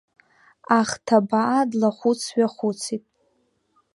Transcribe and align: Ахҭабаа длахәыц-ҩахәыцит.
Ахҭабаа 0.79 1.61
длахәыц-ҩахәыцит. 1.69 3.03